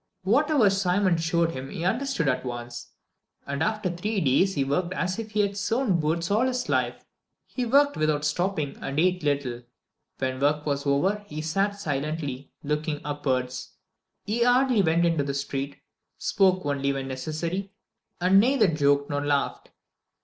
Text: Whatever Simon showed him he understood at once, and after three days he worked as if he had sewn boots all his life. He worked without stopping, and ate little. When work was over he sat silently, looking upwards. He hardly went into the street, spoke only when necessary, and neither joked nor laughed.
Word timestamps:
Whatever 0.23 0.71
Simon 0.71 1.15
showed 1.17 1.51
him 1.51 1.69
he 1.69 1.85
understood 1.85 2.27
at 2.27 2.43
once, 2.43 2.87
and 3.45 3.61
after 3.61 3.87
three 3.87 4.19
days 4.19 4.55
he 4.55 4.63
worked 4.63 4.95
as 4.95 5.19
if 5.19 5.29
he 5.29 5.41
had 5.41 5.55
sewn 5.55 5.99
boots 5.99 6.31
all 6.31 6.47
his 6.47 6.67
life. 6.69 7.05
He 7.45 7.67
worked 7.67 7.95
without 7.97 8.25
stopping, 8.25 8.77
and 8.81 8.99
ate 8.99 9.21
little. 9.21 9.61
When 10.17 10.39
work 10.39 10.65
was 10.65 10.87
over 10.87 11.23
he 11.27 11.43
sat 11.43 11.79
silently, 11.79 12.51
looking 12.63 13.01
upwards. 13.05 13.73
He 14.25 14.41
hardly 14.43 14.81
went 14.81 15.05
into 15.05 15.23
the 15.23 15.35
street, 15.35 15.77
spoke 16.17 16.65
only 16.65 16.91
when 16.93 17.07
necessary, 17.07 17.71
and 18.19 18.39
neither 18.39 18.67
joked 18.69 19.07
nor 19.07 19.23
laughed. 19.23 19.69